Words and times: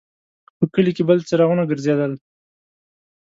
په 0.57 0.65
کلي 0.73 0.91
کې 0.95 1.03
بل 1.09 1.17
څراغونه 1.27 1.63
ګرځېدل. 1.69 2.11